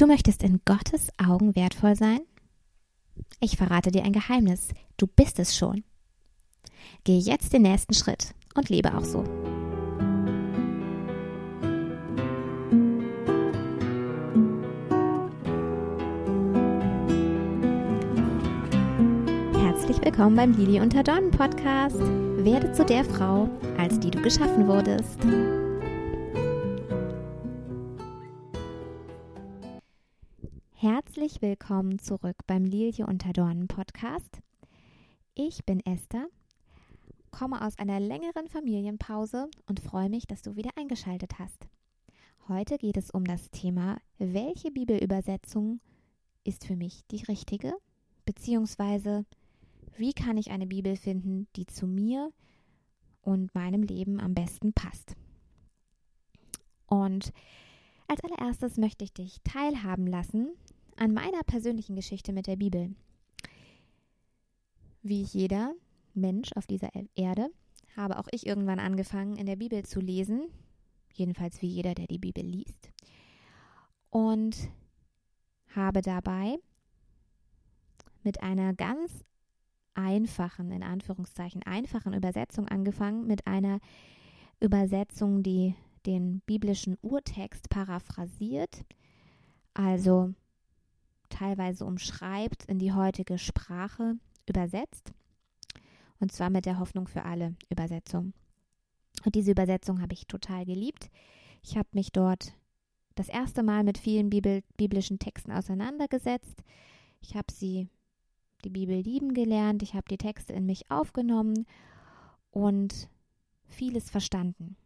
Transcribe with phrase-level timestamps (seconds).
[0.00, 2.20] Du möchtest in Gottes Augen wertvoll sein?
[3.38, 4.68] Ich verrate dir ein Geheimnis.
[4.96, 5.84] Du bist es schon.
[7.04, 9.22] Geh jetzt den nächsten Schritt und lebe auch so.
[19.60, 21.98] Herzlich willkommen beim Lili unter Dornen Podcast.
[21.98, 25.18] Werde zu der Frau, als die du geschaffen wurdest.
[31.30, 34.40] Herzlich willkommen zurück beim Lilie unter Dornen Podcast.
[35.36, 36.26] Ich bin Esther,
[37.30, 41.68] komme aus einer längeren Familienpause und freue mich, dass du wieder eingeschaltet hast.
[42.48, 45.78] Heute geht es um das Thema, welche Bibelübersetzung
[46.42, 47.74] ist für mich die richtige,
[48.24, 49.24] beziehungsweise
[49.96, 52.32] wie kann ich eine Bibel finden, die zu mir
[53.22, 55.14] und meinem Leben am besten passt.
[56.86, 57.32] Und
[58.08, 60.48] als allererstes möchte ich dich teilhaben lassen
[61.00, 62.94] an meiner persönlichen Geschichte mit der Bibel.
[65.02, 65.72] Wie jeder
[66.12, 67.48] Mensch auf dieser Erde
[67.96, 70.48] habe auch ich irgendwann angefangen, in der Bibel zu lesen,
[71.14, 72.90] jedenfalls wie jeder, der die Bibel liest,
[74.10, 74.68] und
[75.74, 76.58] habe dabei
[78.22, 79.24] mit einer ganz
[79.94, 83.80] einfachen, in Anführungszeichen, einfachen Übersetzung angefangen, mit einer
[84.60, 85.74] Übersetzung, die
[86.04, 88.84] den biblischen Urtext paraphrasiert,
[89.72, 90.34] also
[91.30, 95.12] teilweise umschreibt, in die heutige Sprache übersetzt.
[96.18, 98.34] Und zwar mit der Hoffnung für alle Übersetzung.
[99.24, 101.10] Und diese Übersetzung habe ich total geliebt.
[101.62, 102.52] Ich habe mich dort
[103.14, 106.62] das erste Mal mit vielen Bibel, biblischen Texten auseinandergesetzt.
[107.20, 107.88] Ich habe sie,
[108.64, 109.82] die Bibel lieben gelernt.
[109.82, 111.66] Ich habe die Texte in mich aufgenommen
[112.50, 113.08] und
[113.68, 114.76] vieles verstanden.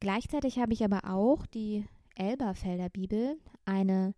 [0.00, 1.84] Gleichzeitig habe ich aber auch die
[2.16, 4.14] Elberfelder Bibel, eine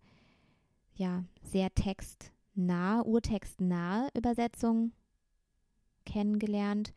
[0.95, 4.91] ja, sehr textnahe, urtextnahe Übersetzung
[6.05, 6.93] kennengelernt,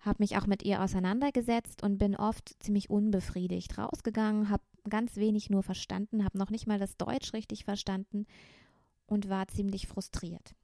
[0.00, 5.48] habe mich auch mit ihr auseinandergesetzt und bin oft ziemlich unbefriedigt rausgegangen, habe ganz wenig
[5.48, 8.26] nur verstanden, habe noch nicht mal das Deutsch richtig verstanden
[9.06, 10.54] und war ziemlich frustriert.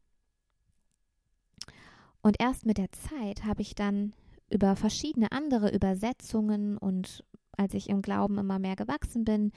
[2.21, 4.13] Und erst mit der Zeit habe ich dann
[4.51, 7.25] über verschiedene andere Übersetzungen und
[7.57, 9.53] als ich im Glauben immer mehr gewachsen bin,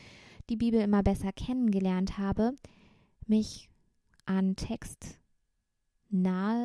[0.50, 2.54] die Bibel immer besser kennengelernt habe,
[3.32, 3.70] mich
[4.26, 5.18] an textnahe,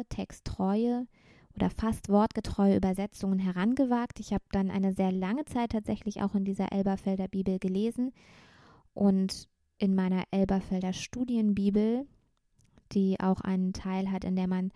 [0.09, 1.07] texttreue
[1.55, 4.19] oder fast wortgetreue Übersetzungen herangewagt.
[4.21, 8.13] Ich habe dann eine sehr lange Zeit tatsächlich auch in dieser Elberfelder Bibel gelesen
[8.95, 12.05] und in meiner Elberfelder Studienbibel,
[12.93, 14.73] die auch einen Teil hat, in der man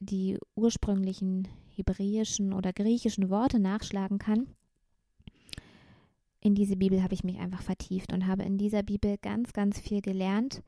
[0.00, 1.46] die ursprünglichen
[1.76, 4.46] hebräischen oder griechischen Worte nachschlagen kann.
[6.40, 9.78] In diese Bibel habe ich mich einfach vertieft und habe in dieser Bibel ganz, ganz
[9.78, 10.62] viel gelernt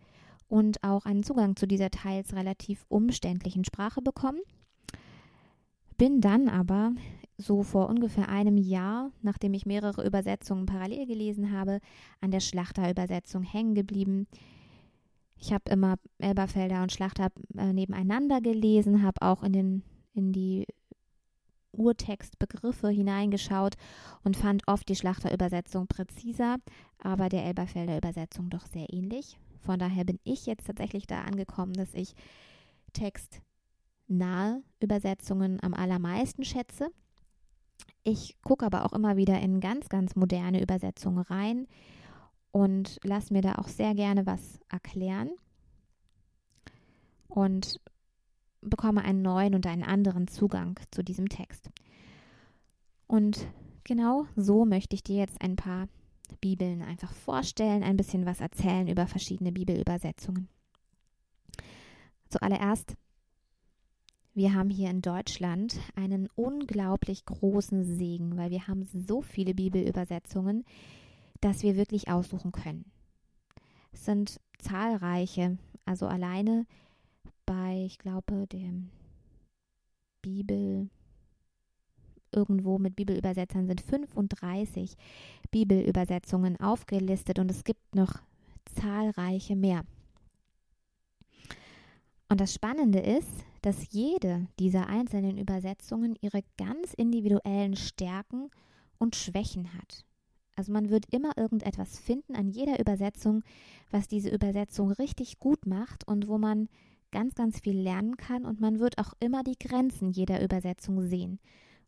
[0.48, 4.40] und auch einen Zugang zu dieser teils relativ umständlichen Sprache bekommen.
[5.96, 6.92] Bin dann aber
[7.36, 11.80] so vor ungefähr einem Jahr, nachdem ich mehrere Übersetzungen parallel gelesen habe,
[12.20, 14.26] an der Schlachterübersetzung hängen geblieben.
[15.36, 19.82] Ich habe immer Elberfelder und Schlachter äh, nebeneinander gelesen, habe auch in, den,
[20.14, 20.66] in die
[21.72, 23.74] Urtextbegriffe hineingeschaut
[24.22, 26.56] und fand oft die Schlachterübersetzung präziser,
[26.98, 29.38] aber der Elberfelder Übersetzung doch sehr ähnlich.
[29.64, 32.14] Von daher bin ich jetzt tatsächlich da angekommen, dass ich
[32.92, 36.90] textnahe Übersetzungen am allermeisten schätze.
[38.02, 41.66] Ich gucke aber auch immer wieder in ganz, ganz moderne Übersetzungen rein
[42.52, 45.30] und lasse mir da auch sehr gerne was erklären
[47.28, 47.80] und
[48.60, 51.70] bekomme einen neuen und einen anderen Zugang zu diesem Text.
[53.06, 53.46] Und
[53.84, 55.88] genau so möchte ich dir jetzt ein paar
[56.40, 60.48] Bibeln einfach vorstellen, ein bisschen was erzählen über verschiedene Bibelübersetzungen.
[62.28, 62.96] Zuallererst,
[64.34, 70.64] wir haben hier in Deutschland einen unglaublich großen Segen, weil wir haben so viele Bibelübersetzungen,
[71.40, 72.90] dass wir wirklich aussuchen können.
[73.92, 76.66] Es sind zahlreiche, also alleine
[77.46, 78.90] bei, ich glaube, dem
[80.20, 80.88] Bibel
[82.34, 84.96] irgendwo mit Bibelübersetzern sind 35
[85.50, 88.20] Bibelübersetzungen aufgelistet und es gibt noch
[88.74, 89.84] zahlreiche mehr.
[92.28, 98.50] Und das Spannende ist, dass jede dieser einzelnen Übersetzungen ihre ganz individuellen Stärken
[98.98, 100.04] und Schwächen hat.
[100.56, 103.42] Also man wird immer irgendetwas finden an jeder Übersetzung,
[103.90, 106.68] was diese Übersetzung richtig gut macht und wo man
[107.10, 111.38] ganz, ganz viel lernen kann und man wird auch immer die Grenzen jeder Übersetzung sehen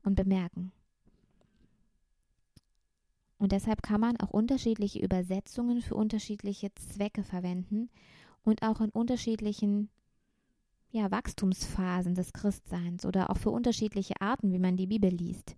[0.06, 0.72] und bemerken.
[3.38, 7.90] Und deshalb kann man auch unterschiedliche Übersetzungen für unterschiedliche Zwecke verwenden
[8.42, 9.90] und auch in unterschiedlichen
[10.90, 15.54] ja, Wachstumsphasen des Christseins oder auch für unterschiedliche Arten, wie man die Bibel liest.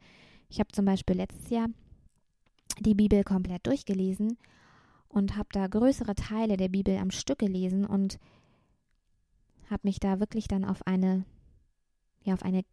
[0.48, 1.68] Ich habe zum Beispiel letztes Jahr
[2.80, 4.38] die Bibel komplett durchgelesen
[5.08, 8.18] und habe da größere Teile der Bibel am Stück gelesen und
[9.70, 11.24] habe mich da wirklich dann auf eine,
[12.24, 12.64] ja, auf eine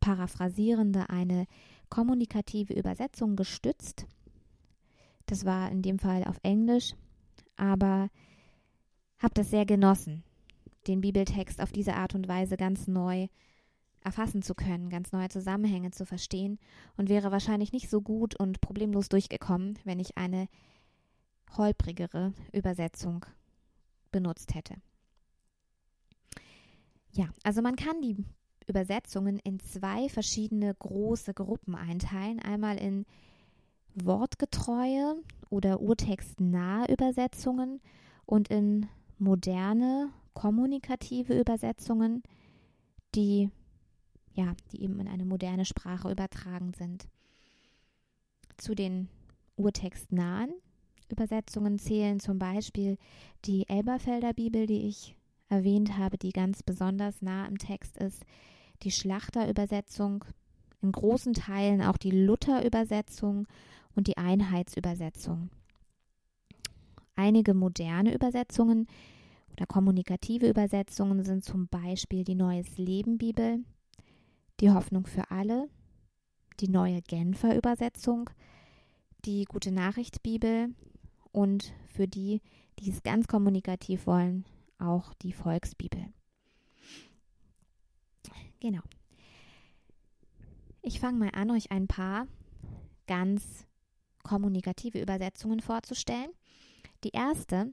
[0.00, 1.46] paraphrasierende, eine
[1.88, 4.06] kommunikative Übersetzung gestützt.
[5.26, 6.94] Das war in dem Fall auf Englisch,
[7.56, 8.08] aber
[9.18, 10.22] habe das sehr genossen,
[10.86, 13.28] den Bibeltext auf diese Art und Weise ganz neu
[14.06, 16.60] erfassen zu können, ganz neue Zusammenhänge zu verstehen
[16.96, 20.48] und wäre wahrscheinlich nicht so gut und problemlos durchgekommen, wenn ich eine
[21.56, 23.26] holprigere Übersetzung
[24.12, 24.76] benutzt hätte.
[27.12, 28.16] Ja, also man kann die
[28.66, 32.40] Übersetzungen in zwei verschiedene große Gruppen einteilen.
[32.40, 33.06] Einmal in
[33.94, 35.16] wortgetreue
[35.50, 37.80] oder urtextnahe Übersetzungen
[38.24, 42.22] und in moderne kommunikative Übersetzungen,
[43.14, 43.50] die
[44.36, 47.08] ja, die eben in eine moderne Sprache übertragen sind.
[48.58, 49.08] Zu den
[49.56, 50.52] urtextnahen
[51.08, 52.98] Übersetzungen zählen zum Beispiel
[53.44, 55.16] die Elberfelder Bibel, die ich
[55.48, 58.24] erwähnt habe, die ganz besonders nah im Text ist,
[58.82, 60.24] die Schlachterübersetzung,
[60.82, 63.46] in großen Teilen auch die Luther-Übersetzung
[63.94, 65.50] und die Einheitsübersetzung.
[67.16, 68.86] Einige moderne Übersetzungen
[69.52, 73.64] oder kommunikative Übersetzungen sind zum Beispiel die Neues Leben Bibel,
[74.60, 75.68] die Hoffnung für alle,
[76.60, 78.30] die neue Genfer Übersetzung,
[79.24, 80.68] die Gute Nachricht Bibel
[81.32, 82.42] und für die,
[82.78, 84.44] die es ganz kommunikativ wollen,
[84.78, 86.12] auch die Volksbibel.
[88.60, 88.82] Genau.
[90.82, 92.26] Ich fange mal an, euch ein paar
[93.06, 93.66] ganz
[94.22, 96.30] kommunikative Übersetzungen vorzustellen.
[97.04, 97.72] Die erste,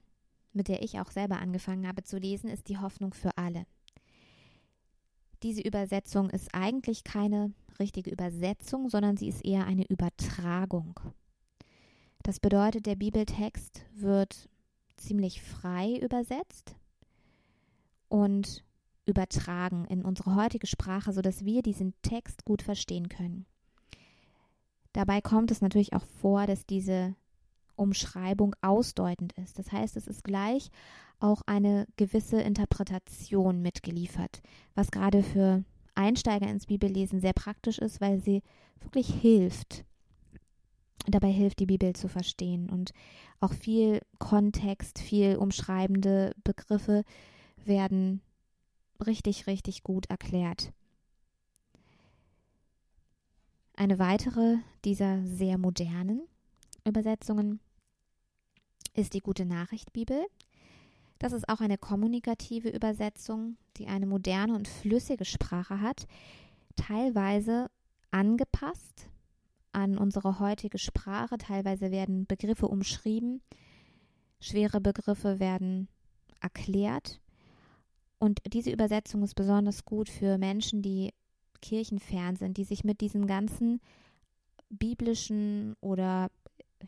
[0.52, 3.66] mit der ich auch selber angefangen habe zu lesen, ist die Hoffnung für alle.
[5.42, 11.00] Diese Übersetzung ist eigentlich keine richtige Übersetzung, sondern sie ist eher eine Übertragung.
[12.24, 14.50] Das bedeutet, der Bibeltext wird
[14.96, 16.76] ziemlich frei übersetzt
[18.08, 18.64] und
[19.06, 23.46] übertragen in unsere heutige Sprache, sodass wir diesen Text gut verstehen können.
[24.94, 27.16] Dabei kommt es natürlich auch vor, dass diese
[27.76, 29.58] Umschreibung ausdeutend ist.
[29.58, 30.70] Das heißt, es ist gleich
[31.20, 34.42] auch eine gewisse Interpretation mitgeliefert,
[34.76, 35.64] was gerade für
[35.96, 38.44] Einsteiger ins Bibellesen sehr praktisch ist, weil sie
[38.82, 39.86] wirklich hilft.
[41.08, 42.94] Dabei hilft die Bibel zu verstehen und
[43.40, 47.04] auch viel Kontext, viel umschreibende Begriffe
[47.66, 48.22] werden
[49.06, 50.74] richtig, richtig gut erklärt.
[53.76, 56.22] Eine weitere dieser sehr modernen
[56.86, 57.60] Übersetzungen
[58.94, 60.24] ist die Gute Nachricht Bibel.
[61.18, 66.06] Das ist auch eine kommunikative Übersetzung, die eine moderne und flüssige Sprache hat,
[66.76, 67.72] teilweise
[68.12, 69.10] angepasst
[69.72, 71.38] an unsere heutige Sprache.
[71.38, 73.42] Teilweise werden Begriffe umschrieben,
[74.40, 75.88] schwere Begriffe werden
[76.40, 77.20] erklärt.
[78.24, 81.12] Und diese Übersetzung ist besonders gut für Menschen, die
[81.62, 83.82] kirchenfern sind, die sich mit diesen ganzen
[84.70, 86.32] biblischen oder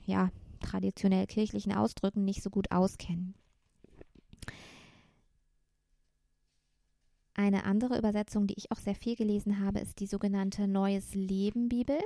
[0.06, 3.34] ja, traditionell kirchlichen Ausdrücken nicht so gut auskennen.
[7.34, 11.68] Eine andere Übersetzung, die ich auch sehr viel gelesen habe, ist die sogenannte Neues Leben
[11.68, 12.00] Bibel.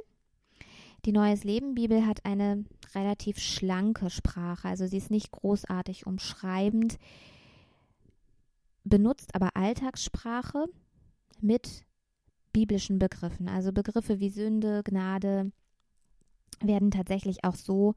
[1.06, 6.98] Die Neues Leben Bibel hat eine relativ schlanke Sprache, also sie ist nicht großartig umschreibend,
[8.84, 10.66] benutzt aber Alltagssprache
[11.42, 11.86] mit
[12.54, 13.48] biblischen Begriffen.
[13.48, 15.52] Also Begriffe wie Sünde, Gnade,
[16.62, 17.96] werden tatsächlich auch so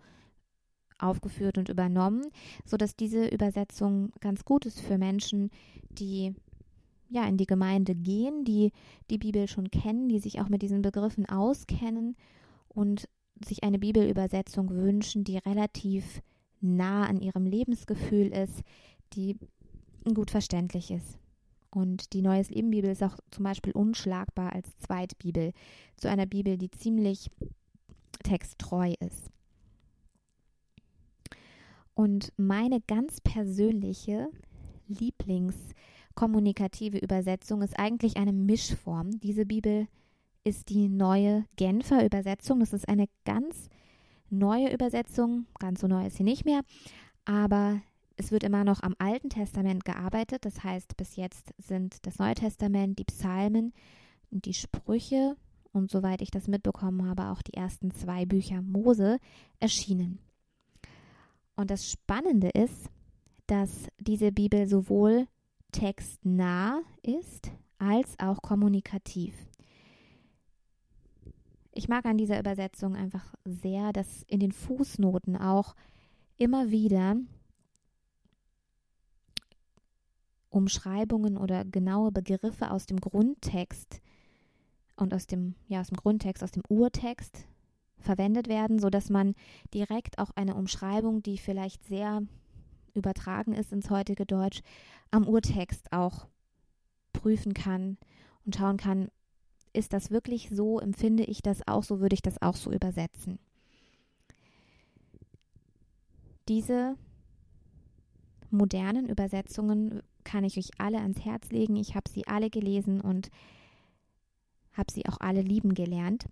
[0.98, 2.24] aufgeführt und übernommen,
[2.64, 5.50] sodass diese Übersetzung ganz gut ist für Menschen,
[5.90, 6.34] die
[7.08, 8.72] ja in die Gemeinde gehen, die
[9.10, 12.16] die Bibel schon kennen, die sich auch mit diesen Begriffen auskennen
[12.68, 13.08] und
[13.44, 16.22] sich eine Bibelübersetzung wünschen, die relativ
[16.60, 18.62] nah an ihrem Lebensgefühl ist,
[19.14, 19.36] die
[20.04, 21.18] gut verständlich ist.
[21.70, 25.52] Und die Neues Leben Bibel ist auch zum Beispiel unschlagbar als Zweitbibel
[25.96, 27.30] zu einer Bibel, die ziemlich
[28.22, 29.30] texttreu ist.
[31.94, 34.28] Und meine ganz persönliche
[34.88, 39.20] Lieblingskommunikative Übersetzung ist eigentlich eine Mischform.
[39.20, 39.86] Diese Bibel
[40.44, 42.60] ist die neue Genfer Übersetzung.
[42.60, 43.68] Das ist eine ganz
[44.28, 45.46] neue Übersetzung.
[45.58, 46.62] Ganz so neu ist sie nicht mehr.
[47.24, 47.80] Aber
[48.22, 50.44] es wird immer noch am Alten Testament gearbeitet.
[50.44, 53.72] Das heißt, bis jetzt sind das Neue Testament, die Psalmen,
[54.30, 55.36] die Sprüche
[55.72, 59.18] und soweit ich das mitbekommen habe, auch die ersten zwei Bücher Mose
[59.58, 60.20] erschienen.
[61.56, 62.90] Und das Spannende ist,
[63.48, 65.26] dass diese Bibel sowohl
[65.72, 69.34] textnah ist als auch kommunikativ.
[71.72, 75.74] Ich mag an dieser Übersetzung einfach sehr, dass in den Fußnoten auch
[76.36, 77.16] immer wieder
[80.52, 84.00] Umschreibungen oder genaue Begriffe aus dem Grundtext
[84.96, 87.46] und aus dem, ja, aus dem Grundtext, aus dem Urtext
[87.98, 89.34] verwendet werden, sodass man
[89.72, 92.22] direkt auch eine Umschreibung, die vielleicht sehr
[92.94, 94.62] übertragen ist ins heutige Deutsch,
[95.10, 96.26] am Urtext auch
[97.12, 97.96] prüfen kann
[98.44, 99.08] und schauen kann,
[99.72, 103.38] ist das wirklich so, empfinde ich das auch so, würde ich das auch so übersetzen.
[106.48, 106.96] Diese
[108.50, 111.76] modernen Übersetzungen kann ich euch alle ans Herz legen.
[111.76, 113.30] Ich habe sie alle gelesen und
[114.72, 116.26] habe sie auch alle lieben gelernt.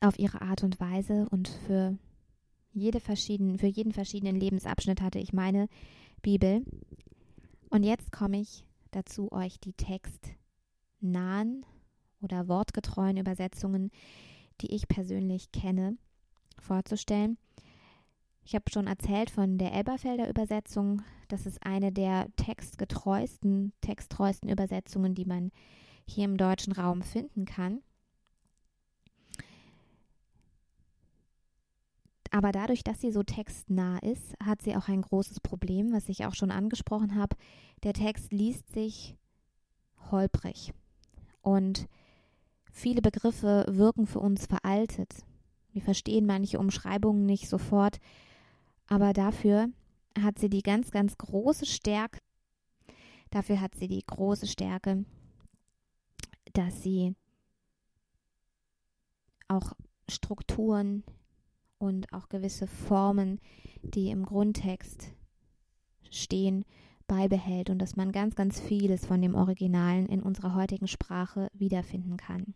[0.00, 1.96] Auf ihre Art und Weise und für,
[2.72, 5.68] jede verschieden, für jeden verschiedenen Lebensabschnitt hatte ich meine
[6.22, 6.64] Bibel.
[7.70, 11.64] Und jetzt komme ich dazu, euch die textnahen
[12.20, 13.90] oder wortgetreuen Übersetzungen,
[14.60, 15.96] die ich persönlich kenne,
[16.58, 17.38] vorzustellen.
[18.44, 21.02] Ich habe schon erzählt von der Elberfelder Übersetzung.
[21.28, 25.50] Das ist eine der textgetreuesten, texttreuesten Übersetzungen, die man
[26.06, 27.80] hier im deutschen Raum finden kann.
[32.30, 36.26] Aber dadurch, dass sie so textnah ist, hat sie auch ein großes Problem, was ich
[36.26, 37.36] auch schon angesprochen habe.
[37.82, 39.16] Der Text liest sich
[40.10, 40.74] holprig
[41.40, 41.88] und
[42.70, 45.24] viele Begriffe wirken für uns veraltet.
[45.72, 48.00] Wir verstehen manche Umschreibungen nicht sofort,
[48.86, 49.68] aber dafür
[50.22, 52.20] hat sie die ganz, ganz große Stärke.
[53.30, 55.04] Dafür hat sie die große Stärke,
[56.52, 57.14] dass sie
[59.48, 59.72] auch
[60.08, 61.04] Strukturen
[61.78, 63.40] und auch gewisse Formen,
[63.82, 65.12] die im Grundtext
[66.10, 66.64] stehen,
[67.06, 72.16] beibehält und dass man ganz, ganz vieles von dem Originalen in unserer heutigen Sprache wiederfinden
[72.16, 72.54] kann.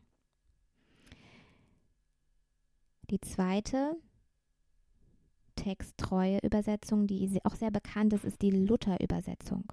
[3.11, 3.97] Die zweite
[5.61, 9.65] texttreue Übersetzung, die auch sehr bekannt ist, ist die Luther-Übersetzung.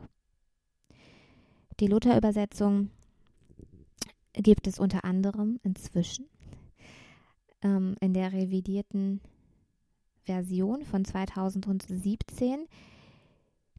[1.79, 2.89] Die Luther-Übersetzung
[4.33, 6.25] gibt es unter anderem inzwischen
[7.61, 9.21] ähm, in der revidierten
[10.25, 12.67] Version von 2017.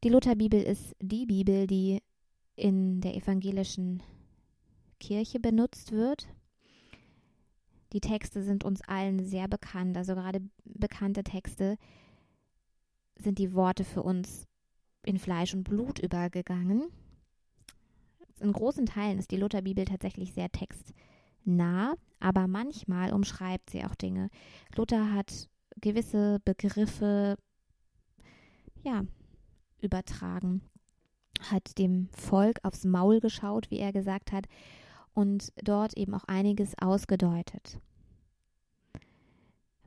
[0.02, 2.00] Die Lutherbibel ist die Bibel, die
[2.56, 4.02] in der evangelischen
[4.98, 6.28] Kirche benutzt wird.
[7.92, 11.78] Die Texte sind uns allen sehr bekannt, also gerade bekannte Texte
[13.18, 14.46] sind die Worte für uns
[15.04, 16.90] in Fleisch und Blut übergegangen
[18.40, 24.30] in großen Teilen ist die Lutherbibel tatsächlich sehr textnah, aber manchmal umschreibt sie auch Dinge.
[24.76, 25.48] Luther hat
[25.80, 27.36] gewisse Begriffe
[28.82, 29.04] ja
[29.80, 30.62] übertragen,
[31.50, 34.46] hat dem Volk aufs Maul geschaut, wie er gesagt hat,
[35.14, 37.80] und dort eben auch einiges ausgedeutet.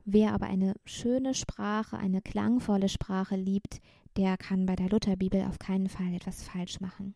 [0.04, 3.80] Wer aber eine schöne Sprache, eine klangvolle Sprache liebt,
[4.16, 7.14] der kann bei der Lutherbibel auf keinen Fall etwas falsch machen.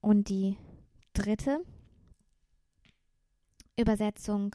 [0.00, 0.56] Und die
[1.12, 1.60] dritte
[3.78, 4.54] Übersetzung,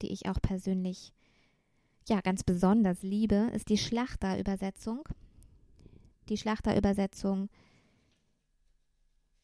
[0.00, 1.12] die ich auch persönlich
[2.08, 5.02] ja ganz besonders liebe, ist die Schlachterübersetzung.
[6.28, 7.48] Die Schlachterübersetzung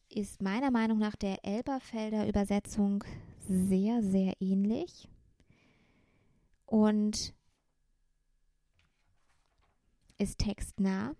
[0.09, 3.03] ist meiner Meinung nach der Elberfelder Übersetzung
[3.47, 5.09] sehr, sehr ähnlich.
[6.73, 7.35] Und
[10.17, 11.13] ist textnah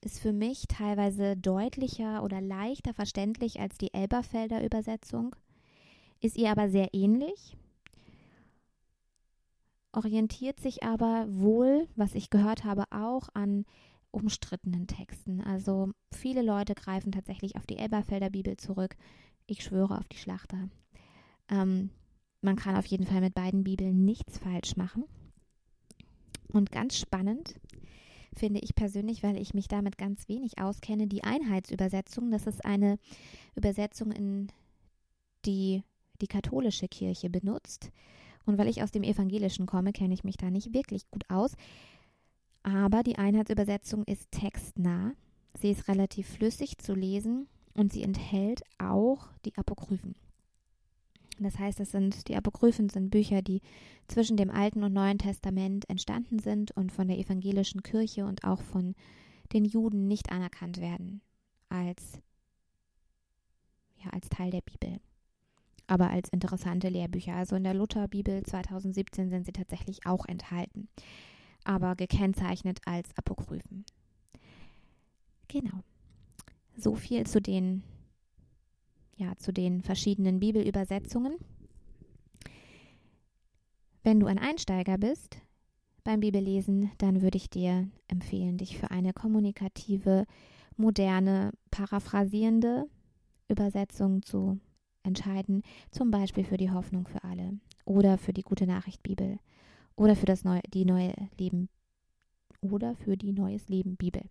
[0.00, 5.36] ist für mich teilweise deutlicher oder leichter verständlich als die Elberfelder Übersetzung,
[6.22, 7.58] ist ihr aber sehr ähnlich,
[9.92, 13.66] orientiert sich aber wohl, was ich gehört habe, auch an
[14.10, 15.42] umstrittenen Texten.
[15.42, 18.96] Also viele Leute greifen tatsächlich auf die Elberfelder Bibel zurück.
[19.46, 20.70] Ich schwöre auf die Schlachter.
[21.50, 21.90] Ähm,
[22.42, 25.04] man kann auf jeden Fall mit beiden Bibeln nichts falsch machen.
[26.52, 27.54] Und ganz spannend
[28.34, 32.30] finde ich persönlich, weil ich mich damit ganz wenig auskenne, die Einheitsübersetzung.
[32.30, 32.98] Das ist eine
[33.54, 34.48] Übersetzung, in
[35.44, 35.82] die
[36.20, 37.90] die katholische Kirche benutzt.
[38.44, 41.54] Und weil ich aus dem Evangelischen komme, kenne ich mich da nicht wirklich gut aus.
[42.62, 45.12] Aber die Einheitsübersetzung ist textnah.
[45.58, 50.14] Sie ist relativ flüssig zu lesen und sie enthält auch die Apokryphen.
[51.42, 53.62] Das heißt, es sind die Apokryphen sind Bücher, die
[54.08, 58.60] zwischen dem Alten und Neuen Testament entstanden sind und von der evangelischen Kirche und auch
[58.62, 58.94] von
[59.52, 61.22] den Juden nicht anerkannt werden
[61.68, 62.20] als
[64.04, 65.00] ja als Teil der Bibel.
[65.86, 67.34] aber als interessante Lehrbücher.
[67.34, 70.88] Also in der Lutherbibel 2017 sind sie tatsächlich auch enthalten,
[71.64, 73.84] aber gekennzeichnet als Apokryphen.
[75.48, 75.82] Genau.
[76.76, 77.82] So viel zu den
[79.20, 81.34] ja, zu den verschiedenen Bibelübersetzungen.
[84.02, 85.36] Wenn du ein Einsteiger bist
[86.04, 90.26] beim Bibellesen, dann würde ich dir empfehlen, dich für eine kommunikative,
[90.76, 92.86] moderne, paraphrasierende
[93.48, 94.58] Übersetzung zu
[95.02, 99.38] entscheiden, zum Beispiel für die Hoffnung für alle oder für die gute Nachricht Bibel
[99.96, 101.68] oder für das neue, die neue Leben
[102.62, 104.22] oder für die neues Leben Bibel.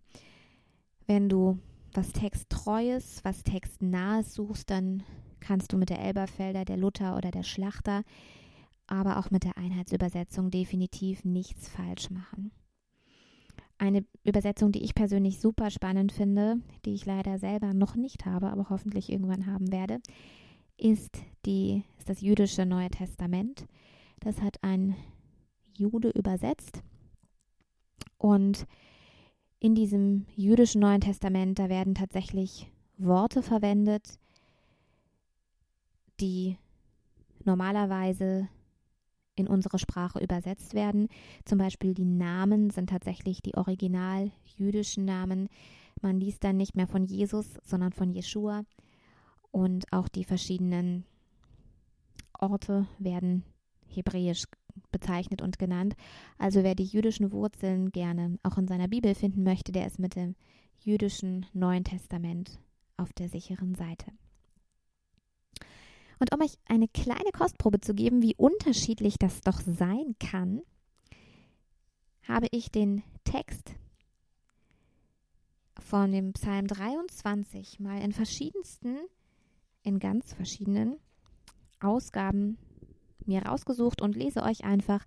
[1.06, 1.60] Wenn du
[1.94, 5.04] was Texttreues, was Textnahes suchst, dann
[5.40, 8.04] kannst du mit der Elberfelder, der Luther oder der Schlachter,
[8.88, 12.52] aber auch mit der Einheitsübersetzung definitiv nichts falsch machen.
[13.78, 18.50] Eine Übersetzung, die ich persönlich super spannend finde, die ich leider selber noch nicht habe,
[18.50, 20.00] aber hoffentlich irgendwann haben werde,
[20.78, 23.66] ist, die, ist das jüdische Neue Testament.
[24.20, 24.96] Das hat ein
[25.78, 26.84] Jude übersetzt.
[28.18, 28.66] Und
[29.60, 34.20] in diesem jüdischen Neuen Testament, da werden tatsächlich Worte verwendet,
[36.20, 36.58] die
[37.44, 38.48] normalerweise
[39.36, 41.08] in unsere Sprache übersetzt werden.
[41.46, 45.48] Zum Beispiel die Namen sind tatsächlich die original jüdischen Namen.
[46.02, 48.64] Man liest dann nicht mehr von Jesus, sondern von Jeschua.
[49.52, 51.06] Und auch die verschiedenen
[52.38, 53.44] Orte werden
[53.88, 54.44] hebräisch
[54.92, 55.96] bezeichnet und genannt.
[56.38, 60.16] Also wer die jüdischen Wurzeln gerne auch in seiner Bibel finden möchte, der ist mit
[60.16, 60.36] dem
[60.80, 62.60] jüdischen Neuen Testament
[62.98, 64.12] auf der sicheren Seite.
[66.20, 70.62] Und um euch eine kleine Kostprobe zu geben, wie unterschiedlich das doch sein kann,
[72.24, 73.74] habe ich den Text
[75.80, 78.98] von dem Psalm 23 mal in verschiedensten,
[79.82, 80.98] in ganz verschiedenen
[81.80, 82.58] Ausgaben
[83.30, 85.06] mir rausgesucht und lese euch einfach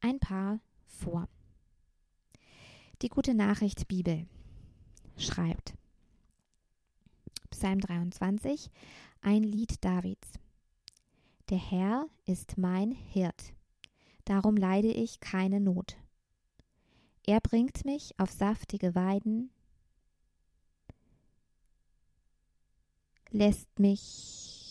[0.00, 1.28] ein paar vor.
[3.02, 4.26] Die gute Nachricht Bibel
[5.16, 5.74] schreibt
[7.50, 8.70] Psalm 23,
[9.20, 10.38] ein Lied Davids.
[11.50, 13.52] Der Herr ist mein Hirt,
[14.24, 15.96] darum leide ich keine Not.
[17.24, 19.50] Er bringt mich auf saftige Weiden,
[23.30, 24.61] lässt mich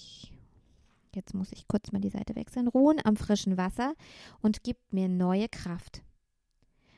[1.14, 2.68] Jetzt muss ich kurz mal die Seite wechseln.
[2.68, 3.96] Ruhen am frischen Wasser
[4.42, 6.04] und gibt mir neue Kraft.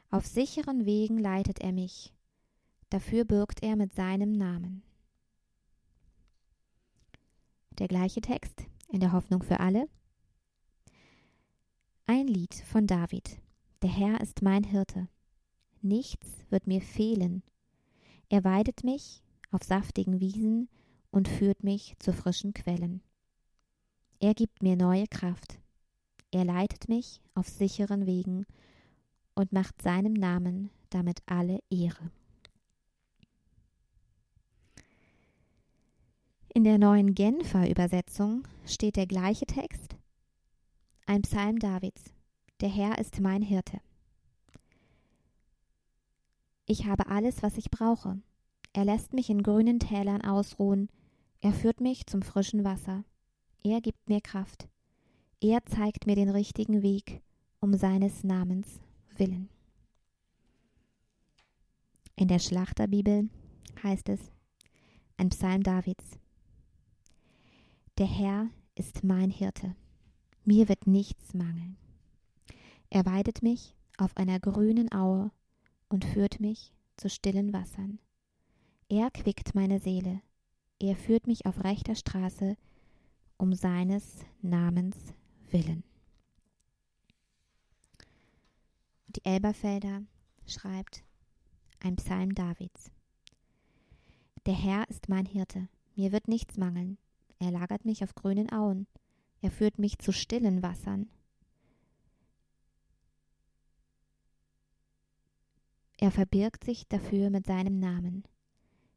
[0.09, 2.13] Auf sicheren Wegen leitet er mich.
[2.89, 4.83] Dafür bürgt er mit seinem Namen.
[7.79, 9.89] Der gleiche Text in der Hoffnung für alle.
[12.05, 13.39] Ein Lied von David.
[13.81, 15.07] Der Herr ist mein Hirte.
[15.81, 17.41] Nichts wird mir fehlen.
[18.29, 20.69] Er weidet mich auf saftigen Wiesen
[21.09, 23.01] und führt mich zu frischen Quellen.
[24.23, 25.59] Er gibt mir neue Kraft.
[26.31, 28.45] Er leitet mich auf sicheren Wegen
[29.35, 32.09] und macht seinem Namen damit alle Ehre.
[36.53, 39.97] In der neuen Genfer Übersetzung steht der gleiche Text,
[41.05, 42.13] ein Psalm Davids.
[42.61, 43.81] Der Herr ist mein Hirte.
[46.65, 48.21] Ich habe alles, was ich brauche.
[48.71, 50.87] Er lässt mich in grünen Tälern ausruhen.
[51.41, 53.03] Er führt mich zum frischen Wasser.
[53.65, 54.67] Er gibt mir Kraft.
[55.39, 57.21] Er zeigt mir den richtigen Weg
[57.61, 58.81] um seines Namens
[59.15, 59.49] willen.
[62.17, 63.29] In der Schlachterbibel
[63.81, 64.19] heißt es,
[65.15, 66.19] ein Psalm Davids.
[67.97, 69.77] Der Herr ist mein Hirte.
[70.43, 71.77] Mir wird nichts mangeln.
[72.89, 75.31] Er weidet mich auf einer grünen Aue
[75.87, 77.99] und führt mich zu stillen Wassern.
[78.89, 80.21] Er quickt meine Seele.
[80.79, 82.57] Er führt mich auf rechter Straße
[83.43, 84.95] um seines Namens
[85.51, 85.83] willen.
[89.09, 90.03] Die Elberfelder
[90.47, 91.03] schreibt
[91.81, 92.89] ein Psalm Davids.
[94.45, 96.97] Der Herr ist mein Hirte, mir wird nichts mangeln.
[97.37, 98.87] Er lagert mich auf grünen Auen,
[99.41, 101.09] er führt mich zu stillen Wassern.
[105.97, 108.23] Er verbirgt sich dafür mit seinem Namen.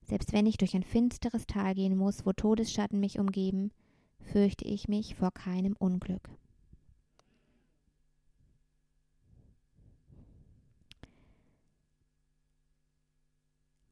[0.02, 3.72] Selbst wenn ich durch ein finsteres Tal gehen muss, wo Todesschatten mich umgeben,
[4.26, 6.28] fürchte ich mich vor keinem Unglück.